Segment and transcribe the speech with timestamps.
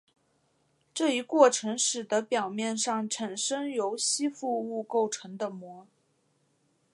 [0.95, 5.85] 这一过程使得表面上产生由吸附物构成的膜。